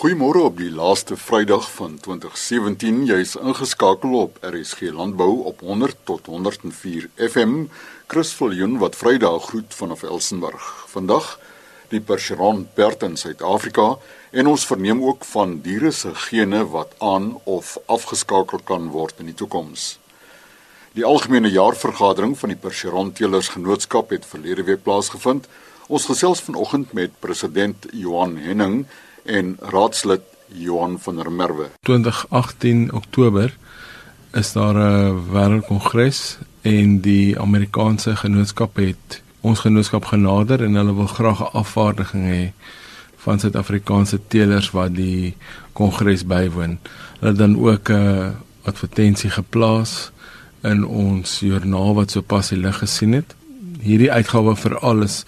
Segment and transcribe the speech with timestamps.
[0.00, 3.02] Goeiemôre op die laaste Vrydag van 2017.
[3.04, 7.66] Jy's ingeskakel op RSG Landbou op 100 tot 104 FM.
[8.08, 10.70] Chris Viljoen wat Vrydag groet vanaf Elsenburg.
[10.88, 11.26] Vandag
[11.92, 13.98] die Percheron perd in Suid-Afrika
[14.30, 19.28] en ons verneem ook van diere se gene wat aan of afgeskakel kan word in
[19.28, 19.98] die toekoms.
[20.96, 25.44] Die algemene jaarvergadering van die Percheron Teelers Genootskap het verlede week plaasgevind.
[25.92, 28.86] Ons gesels vanoggend met president Johan Henning
[29.24, 31.66] en raadslid Johan van der Merwe.
[31.82, 33.56] 2018 Oktober
[34.32, 41.06] is daar 'n wêreldkongres en die Amerikaanse genootskap het ons genootskap genader en hulle wil
[41.06, 42.52] graag 'n afvaardiging hê
[43.16, 45.36] van Suid-Afrikaanse teelers wat die
[45.72, 46.78] kongres bywoon.
[47.20, 50.10] Hulle dan ook 'n advertensie geplaas
[50.62, 53.34] in ons joernaal wat sopas die lig gesien het.
[53.80, 55.24] Hierdie uitgawe vir alles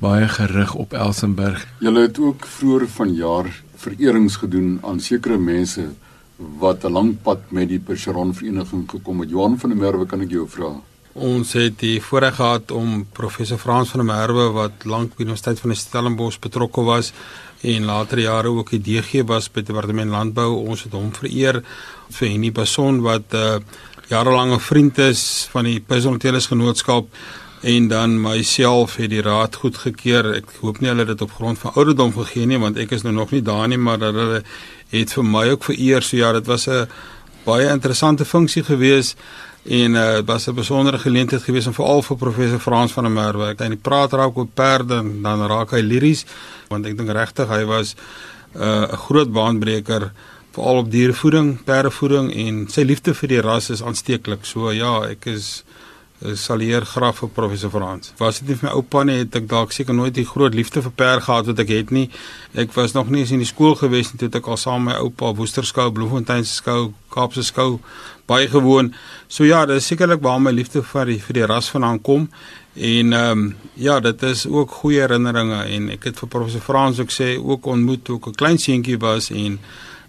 [0.00, 1.66] baie gerig op Elsenburg.
[1.80, 5.88] Julle het ook vroeër vanjaar vererings gedoen aan sekere mense
[6.36, 9.30] wat 'n lang pad met die Percheron vereniging gekom het.
[9.30, 10.72] Johan van der Merwe, kan ek jou vra?
[11.12, 15.24] Ons het die voorreg gehad om professor Frans van der Merwe wat lank by die
[15.24, 17.12] Universiteit van Stellenbosch betrokke was
[17.62, 20.66] en later jare ook die DG was by die Departement Landbou.
[20.68, 21.62] Ons het hom vereer
[22.10, 23.58] vir Henny Bason wat 'n uh,
[24.08, 27.08] jarelange vriend is van die Percheron Genootskap
[27.66, 30.28] en dan myself het die raad goedgekeur.
[30.38, 33.02] Ek hoop nie hulle het dit op grond van ouderdom gegee nie want ek is
[33.02, 34.42] nou nog nie daar nie, maar hulle
[34.92, 36.06] het vir my ook vereer.
[36.06, 36.86] So ja, dit was 'n
[37.44, 39.18] baie interessante funksie geweest
[39.64, 43.04] en uh, dit uh, was 'n besondere geleentheid geweest om veral vir professor Frans van
[43.04, 43.48] der Merwe.
[43.50, 46.24] Ek het praat raak oor perde en dan raak hy liries
[46.68, 47.94] want ek dink regtig hy was
[48.54, 50.12] uh, 'n uh, groot baanbreker
[50.52, 54.44] veral op dierevoeding, perdevoeding en sy liefde vir die ras is aansteeklik.
[54.44, 55.64] So ja, ek is
[56.18, 58.14] Eh, sal hier graag vir professor Frans.
[58.16, 60.80] Was dit nie vir my oupa nie, het ek dalk seker nooit die groot liefde
[60.80, 62.06] vir per gehad wat ek het nie.
[62.56, 64.94] Ek was nog nie eens in die skool gewees nie toe ek al saam met
[64.94, 67.82] my oupa Woesterskou, Bloemfontein se skou, Kaapse skou
[68.26, 68.94] baie gewoon.
[69.28, 72.30] So ja, dit is sekerlik waar my liefde vir die vir die ras vandaan kom.
[72.76, 77.00] En ehm um, ja, dit is ook goeie herinneringe en ek het vir professor Frans
[77.00, 79.60] ook sê ook ontmoet toe ek 'n klein seentjie was en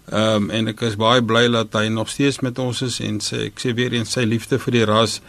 [0.08, 3.20] ehm um, en ek is baie bly dat hy nog steeds met ons is en
[3.20, 5.20] sê ek sê weer eens sy liefde vir die ras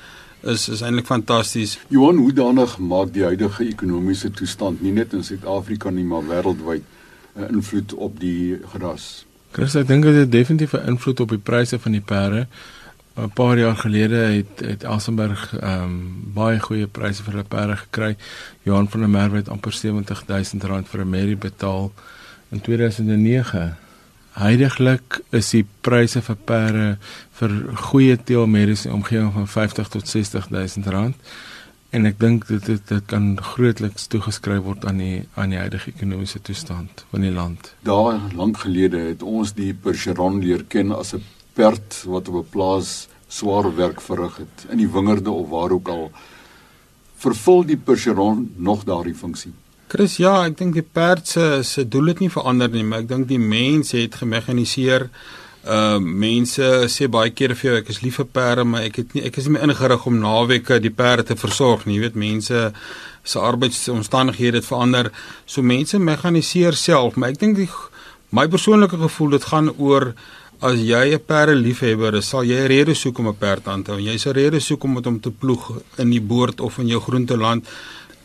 [0.42, 1.80] is is eintlik fantasties.
[1.88, 6.84] Johan, hoe danig maak die huidige ekonomiese toestand nie net in Suid-Afrika nie, maar wêreldwyd
[7.36, 9.26] 'n uh, invloed op die gras?
[9.52, 12.48] Chris, ek dink dit het definitief 'n invloed op die pryse van die perde.
[13.18, 17.76] 'n Paar jaar gelede het het Elsenburg ehm um, baie goeie pryse vir hulle perde
[17.76, 18.16] gekry.
[18.64, 21.92] Johan van der Merwe het amper 70000 rand vir 'n Mary betaal
[22.50, 23.76] in 2009.
[24.40, 26.88] Heidiglik is die pryse vir perde
[27.40, 27.56] vir
[27.90, 31.32] goeie teelmediese omgewing van 50 tot 60000 rand
[31.92, 35.92] en ek dink dit dit, dit kan grootliks toegeskryf word aan die aan die huidige
[35.92, 37.74] ekonomiese toestand van die land.
[37.84, 41.24] Daar lank gelede het ons die Percheron leer ken as 'n
[41.58, 45.88] perd wat op 'n plaas swaar werk verrig het in die wingerde of waar ook
[45.88, 46.12] al.
[47.18, 49.54] Vervul die Percheron nog daardie funksie?
[49.90, 53.08] Chris, ja, ek dink die perd se se doel het nie verander nie, maar ek
[53.10, 55.08] dink die mens het gemekaniseer.
[55.66, 59.00] Ehm uh, mense sê baie keer vir jou ek is lief vir perde, maar ek
[59.02, 61.98] het nie ek is nie ingerig om naweke die perde te versorg nie.
[61.98, 62.64] Jy weet mense
[63.34, 65.10] se arbeidsomstandighede het verander.
[65.50, 67.70] So mense mekaniseer self, maar ek dink die
[68.30, 70.12] my persoonlike gevoel dit gaan oor
[70.62, 73.84] as jy 'n perde liefhebber is, sal jy 'n rede soek om 'n perd aan
[73.84, 74.00] te hou.
[74.00, 77.02] Jy sal rede soek om met hom te ploeg in die boord of in jou
[77.02, 77.66] groenteland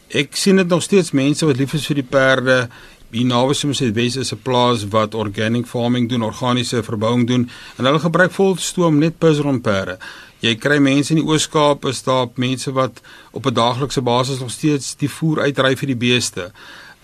[0.09, 2.69] ek sien dit nog steeds mense wat lief is vir die perde.
[3.15, 7.49] Hier naby soms het Wes is 'n plaas wat organic farming doen, organiese verbouing doen
[7.79, 9.99] en hulle gebruik volstoom net Percheron perde.
[10.41, 13.01] Jy kry mense in die Oos-Kaap is daar mense wat
[13.33, 16.53] op 'n daaglikse basis nog steeds die voer uitry vir die beeste.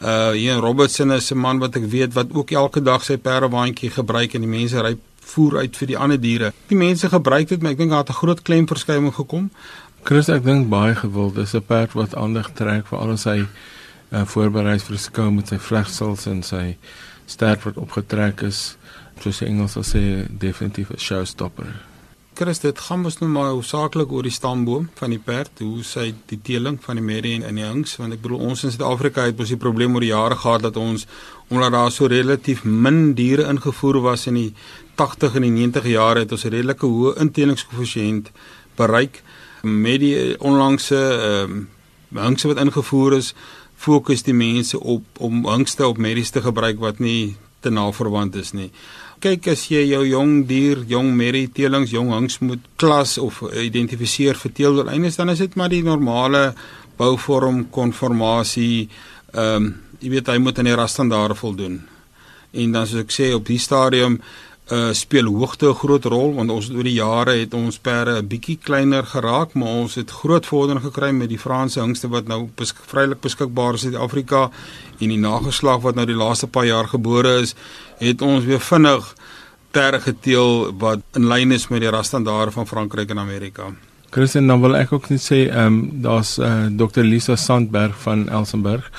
[0.02, 3.16] Uh hier in Robertson is 'n man wat ek weet wat ook elke dag sy
[3.16, 6.52] perdewaandjie gebruik en die mense ry voer uit vir die ander diere.
[6.66, 9.50] Die mense gebruik dit, maar ek dink daar het 'n groot klemverskywing gekom.
[10.02, 11.36] Chris ek dink baie gewild.
[11.36, 15.58] Is 'n perd wat aandag trek vir al sy uh, voorberei vir skou met sy
[15.58, 16.76] vlegsels en sy
[17.26, 18.76] stert wat opgetrek is.
[19.20, 21.90] Soos die Engels sal sê definitief 'n showstopper.
[22.34, 26.14] Chris dit gaan mos nou maar hoofsaaklik oor die stamboom van die perd hoe sy
[26.30, 29.36] die teeling van die merrie en die hings want ek bedoel ons in Suid-Afrika het
[29.36, 31.06] mos die probleem oor die jare gehad dat ons
[31.50, 34.54] omdat daar so relatief min diere ingevoer was in die
[34.96, 38.32] 80 en die 90 jare het ons 'n redelike hoë inteelingskoëffisiënt
[38.76, 39.22] bereik
[39.62, 41.68] met die onlangse ehm um,
[42.10, 43.34] hangse wat ingevoer is,
[43.78, 48.34] fokus die mense op om hangste op medies te gebruik wat nie te na verwant
[48.36, 48.70] is nie.
[49.20, 54.34] Kyk as jy jou jong dier, jong merrie teelings, jong hangs moet klas of identifiseer
[54.34, 56.50] vir teeldoeleindes dan is dit maar die normale
[56.98, 58.88] bouvorm konformasie
[59.32, 61.82] ehm um, jy weet hy moet aan die rasstandaarde voldoen.
[62.52, 64.18] en dan soos ek sê op die stadium
[64.70, 68.26] uh speel hoogte 'n groot rol want ons oor die jare het ons perde 'n
[68.26, 72.48] bietjie kleiner geraak maar ons het groot vordering gekry met die Franse hingste wat nou
[72.54, 74.50] besk vrylik beskikbaar is in Suid-Afrika
[75.00, 77.54] en die nageslag wat nou die laaste paar jaar gebore is
[77.98, 79.14] het ons weer vinnig
[79.70, 83.70] perde geteel wat in lyn is met die rasstandaarde van Frankryk en Amerika.
[84.10, 88.28] Christian dan wil ek ook net sê ehm um, daar's uh, Dr Lisa Sandberg van
[88.28, 88.90] Elsenburg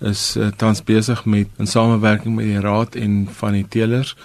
[0.00, 4.16] is uh, tans besig met in samewerking met die raad en van die teelers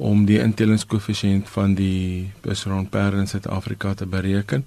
[0.00, 4.64] om die intelingskoëffisiënt van die Besronperde in Suid-Afrika te bereken.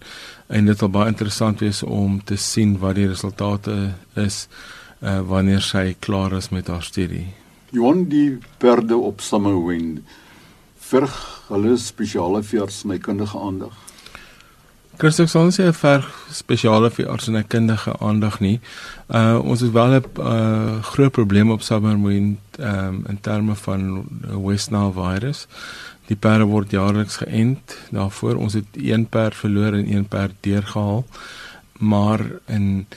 [0.47, 4.45] En dit sal baie interessant wees om te sien wat die resultate is
[5.01, 7.25] uh, wanneer sy klaar is met haar studie.
[7.73, 10.03] Johan die perde op Summerwind
[10.77, 11.15] verg
[11.47, 13.73] hulle spesiale veeartsenykundige aandag.
[14.97, 18.59] Christus sal sê 'n ver spesiale vir artsenykundige aandag nie.
[19.09, 24.05] Uh ons het wel 'n uh, groot probleem op Summerwind um, in terme van
[24.45, 25.47] West Nile virus.
[26.07, 27.77] Die perde word jaarliks geënt.
[27.89, 31.05] Daarvoor ons het een perd verloor en een perd deurgehaal.
[31.79, 32.87] Maar in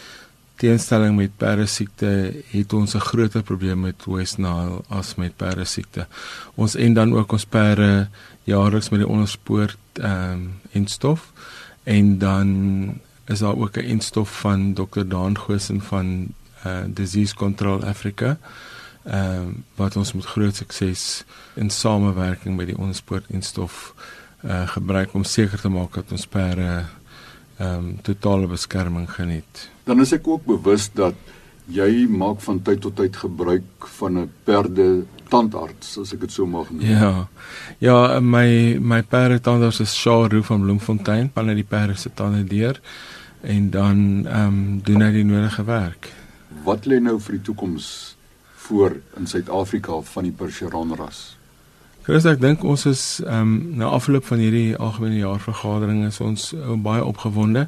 [0.56, 5.64] teenstelling met perde siekte het ons 'n groter probleem met West Nile as met perde
[5.64, 6.06] siekte.
[6.54, 8.08] Ons en dan ook ons perde
[8.44, 11.32] jaarliks met die onderspoort ehm um, en stof
[11.86, 12.48] en dan
[13.26, 15.04] is daar ook 'n instof van Dr.
[15.06, 16.26] Daan Goosen van
[16.66, 18.38] uh Disease Control Africa
[19.04, 21.24] ehm uh, wat ons met groot sukses
[21.54, 23.94] in samewerking met die onderspoort instof
[24.44, 26.84] uh gebruik om seker te maak dat ons perde
[27.56, 29.70] ehm um, totale beskerming geniet.
[29.84, 31.14] Dan is ek ook bewus dat
[31.66, 36.46] jy maak van tyd tot tyd gebruik van 'n perde tandarts as ek dit so
[36.46, 36.80] mag noem.
[36.86, 37.28] Ja.
[37.78, 42.44] Ja, my my perde tandarts is Sharu van Bloemfontein, van uit die perde se tande
[42.44, 42.80] deur
[43.40, 46.12] en dan ehm um, doen hy die nodige werk.
[46.64, 48.16] Wat lê nou vir die toekoms
[48.66, 51.36] voor in Suid-Afrika van die Percheron ras?
[52.06, 56.52] Chris, ek dink ons is ehm um, na afloop van hierdie algemene jaarvergadering is ons
[56.54, 57.66] uh, baie opgewonde.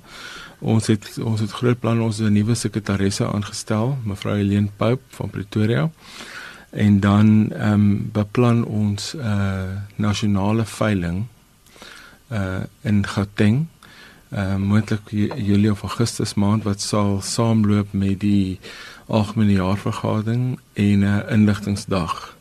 [0.59, 5.31] Ons het ons het groot planne ons 'n nuwe sekretaresse aangestel, mevrou Helene Pope van
[5.31, 5.91] Pretoria.
[6.71, 9.63] En dan ehm um, beplan ons 'n uh,
[9.97, 11.27] nasionale veiling
[12.33, 13.67] uh in Gauteng.
[14.31, 18.59] Ehm uh, moontlik Julie of Augustus maand wat sal saamloop met die
[19.07, 22.38] algemene jaarvergadering en 'n uh, inligtingsdag.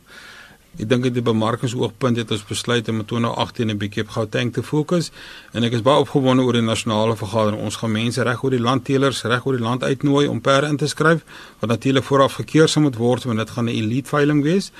[0.76, 4.10] Ek dink dit by Marcus oogpunt het ons besluit om in 2018 'n bietjie op
[4.16, 5.10] Gauteng te fokus
[5.52, 7.62] en ek is baie opgewonde oor die nasionale vergadering.
[7.62, 10.68] Ons gaan mense reg oor die land teelers reg oor die land uitnooi om perde
[10.68, 11.24] in te skryf
[11.60, 14.70] wat natuurlik vooraf gekeur sal moet word want dit gaan 'n elite veiling wees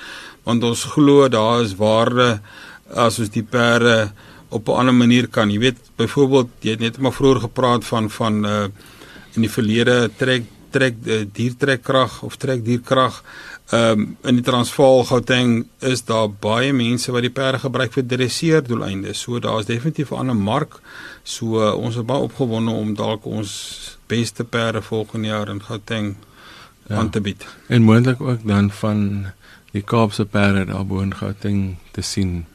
[0.43, 2.39] want ons glo daar is waarde
[2.93, 4.11] as ons die perde
[4.49, 5.51] op 'n ander manier kan.
[5.51, 8.67] Jy weet byvoorbeeld jy het net maar vroeër gepraat van van uh
[9.35, 13.23] in die verlede trek trek uh, diertrekkrag of trek dierkrag
[13.69, 18.05] Ehm um, in die Transvaal Gauteng is daar baie mense wat die perde gebruik vir
[18.05, 19.21] dresseer doeleindes.
[19.21, 20.79] So daar is definitief 'n ander mark.
[21.23, 23.51] So uh, ons is baie opgewonde om dalk ons
[24.07, 26.15] beste perde volgende jaar in Gauteng
[26.87, 26.95] ja.
[26.95, 27.45] aan te bied.
[27.67, 29.27] En moontlik ook dan van
[29.71, 32.45] die Kaapse perde daar bo in Gauteng te sien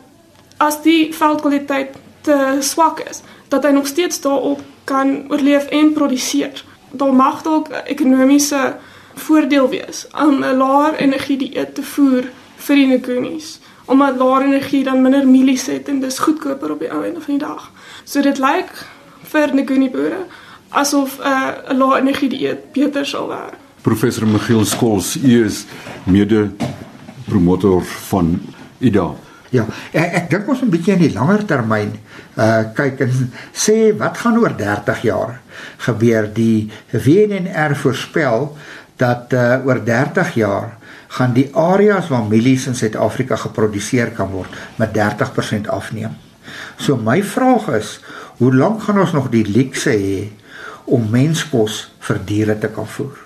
[0.56, 6.64] as die veldkwaliteit te swak is, dat hy nog steeds daarop kan oorleef en produseer.
[6.90, 8.76] Daar mag dalk ekonomiese
[9.14, 12.24] voordeel wees om 'n laer energie dieet te voer
[12.56, 16.90] vir die ngonies omdat laer energie dan minder mielies het en dis goedkoper op die
[16.92, 17.70] ou einde van die dag.
[18.04, 18.72] So dit lyk
[19.30, 20.26] vir ngoni boere
[20.68, 23.54] asof 'n uh, laer energie dieet beter sal werk.
[23.82, 25.64] Professor Michiel Skols, u is
[26.04, 26.50] mede
[27.24, 28.40] promotor van
[28.78, 29.14] IDA.
[29.50, 31.94] Ja, ek, ek dink ons 'n bietjie in die langer termyn
[32.36, 33.12] uh kyk en
[33.54, 35.40] sê wat gaan oor 30 jaar
[35.86, 36.26] gebeur.
[36.34, 38.56] Die WNR voorspel
[38.96, 40.76] dat uh oor 30 jaar
[41.16, 46.16] gaan die areas waar mielies in Suid-Afrika geproduseer kan word met 30% afneem.
[46.76, 47.96] So my vraag is,
[48.38, 50.18] hoe lank gaan ons nog die luukse hê
[50.92, 53.16] om menskos vir diere te kan voer?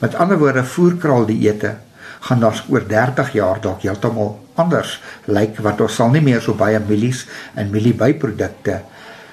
[0.00, 1.76] Met ander woorde, voerkraal dieete
[2.20, 6.56] gaan daar oor 30 jaar dalk heeltemal anders lyk want ons sal nie meer so
[6.56, 7.24] baie mielies
[7.56, 8.80] en mieliebyprodukte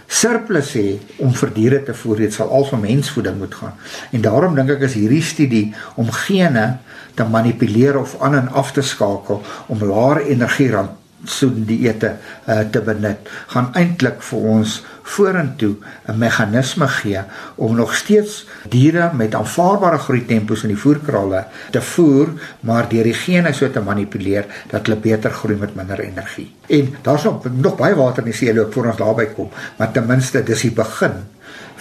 [0.08, 3.74] surplus hê om vir diere te voer dit sal al vir mensvoeding moet gaan.
[4.12, 6.78] En daarom dink ek is hierdie studie om gene
[7.16, 12.14] te manipuleer of aan en af te skakel om laer energie rand so dieete
[12.46, 15.76] uh, te benut gaan eintlik vir ons vorentoe
[16.08, 17.22] 'n meganisme gee
[17.56, 23.04] om nog steeds diere met aanvaarbare groei tempos in die voerkrale te voer maar deur
[23.04, 26.56] die gene so te manipuleer dat hulle beter groei met minder energie.
[26.68, 29.92] En daar's nog, nog baie water in die see loop voor ons daarby kom, maar
[29.92, 31.24] ten minste dis die begin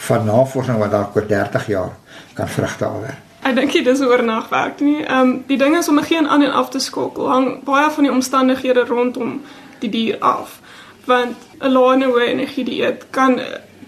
[0.08, 1.94] van navorsing wat dalk oor 30 jaar
[2.34, 3.25] kan vrugte afwerp.
[3.46, 5.04] Ek dink dit is oornag werk nie.
[5.04, 7.28] Ehm um, die ding is om geen aan en af te skakel.
[7.30, 9.42] Hang baie van die omstandighede rondom
[9.78, 10.60] die dier af.
[11.04, 13.40] Want 'n lae hoë energie dieet kan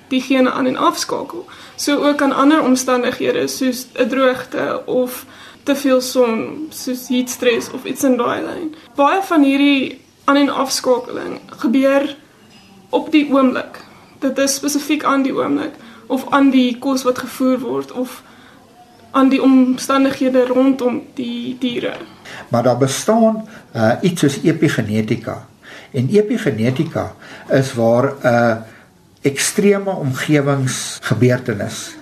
[0.08, 1.46] diegene aan en af skakel.
[1.76, 5.26] So ook aan ander omstandighede soos 'n droogte of
[5.62, 8.74] te veel son, soos heat stress of iets in daai lyn.
[8.94, 12.16] Baie van hierdie aan en afskakeling gebeur
[12.90, 13.84] op die oomblik.
[14.18, 15.74] Dit is spesifiek aan die oomblik
[16.06, 18.22] of aan die kos wat gevoer word of
[19.10, 21.92] aan die omstandighede rondom die diere.
[22.48, 25.46] Maar daar bestaan uh, iets soos epigenetika.
[25.90, 27.14] En epigenetika
[27.48, 28.56] is waar 'n uh,
[29.22, 31.96] ekstreme omgewingsgebeurtenis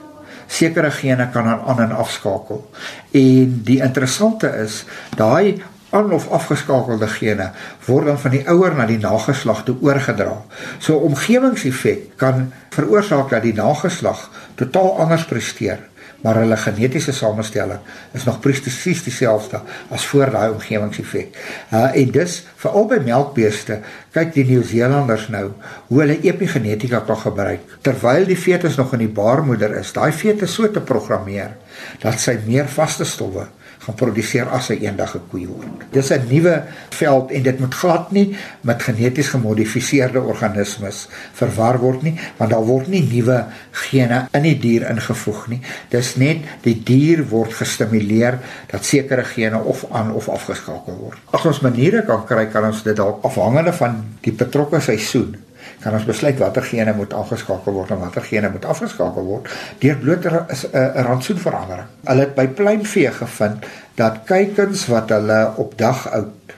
[0.46, 2.70] sekere gene kan aan en afskakel.
[3.10, 4.84] En die interessante is,
[5.16, 7.50] daai aan of afgeskakelde gene
[7.86, 10.42] word dan van die ouer na die nageslag toe oorgedra.
[10.78, 15.78] So omgewingseffek kan veroorsaak dat die nageslag totaal anders presteer
[16.26, 17.78] maar hulle genetiese samestelling
[18.18, 19.61] is nog presies dieselfde
[19.95, 21.37] as voor daai omgewingseffek.
[21.71, 23.76] Uh en dus vir albei melkbeeste
[24.16, 25.45] kyk die Nieu-Seelanders nou
[25.87, 29.95] hoe hulle epigenetika kan gebruik terwyl die fetus nog in die baarmoeder is.
[29.95, 31.54] Daai fetus so te programmeer
[32.02, 33.47] dat sy meer vaste stowwe
[33.85, 35.87] gaan produseer as hy eendag 'n koei word.
[35.92, 42.02] Dis 'n nuwe veld en dit moet glad nie met geneties gemodifiseerde organismes verwar word
[42.02, 45.61] nie, want daar word nie nuwe gene in die dier ingevoeg nie.
[45.88, 48.38] Dis net die dier word gestimuleer
[48.71, 51.18] dat sekere gene of aan of afgeskakel word.
[51.30, 55.45] As ons maniere kan kry kan ons dit dalk afhangende van die betrokke seisoen
[55.82, 59.50] kan ons besluit watter gene moet aangeskakel word en watter gene moet afgeskakel word
[59.82, 61.88] deur bloter is 'n uh, rantsoenverandering.
[62.04, 66.56] Hulle het by pluimvee gevind dat kuikens wat hulle op dag oud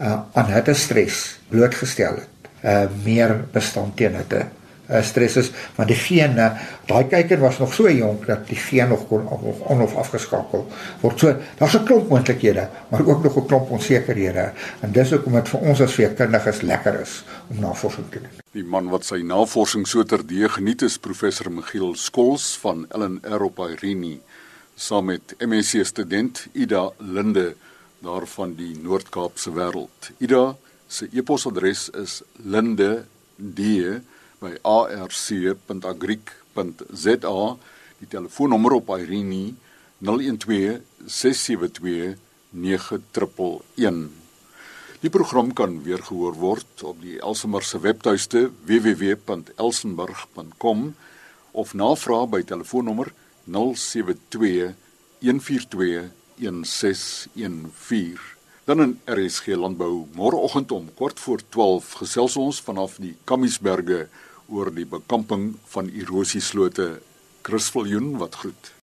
[0.00, 4.46] uh, aan hitte stres blootgestel het, uh, meer bestand teen hitte
[4.90, 6.50] uh, stres is want die gene
[6.88, 10.66] daai kyker was nog so jonk dat die geen nog kon on of afgeskakel
[11.00, 11.18] word.
[11.18, 15.48] So daar's 'n klomp moontlikhede, maar ook nog 'n klomp onsekerhede en dis hoekom dit
[15.48, 18.32] vir ons as veekundiges lekker is om navorsing te doen.
[18.52, 23.58] Die man wat sy navorsing so terdee geniet is professor Michiel Skols van LNR op
[23.58, 24.18] Irene
[24.74, 27.54] saam met MSc student Ida Linde
[28.00, 30.10] daarvan die Noord-Kaapse wêreld.
[30.18, 30.56] Ida
[30.88, 33.60] se e-posadres is linde.d
[34.40, 37.40] by arc.agric.za
[38.00, 39.52] die telefoonnommer op Irene
[40.00, 42.16] 012 672
[42.50, 44.08] 9111
[45.00, 50.94] Die program kan weer gehoor word op die Elsenburg se webtuiste www.elsenburg.com
[51.52, 53.12] of navraag by telefoonnommer
[53.44, 54.74] 072
[55.20, 58.18] 142 1614
[58.64, 64.08] Dan in RSG Landbou môreoggend om kort voor 12 gesels ons vanaf die Kammiesberge
[64.50, 67.00] oor die bekamping van erosieslote.
[67.46, 68.74] Chris Viljoen wat groet.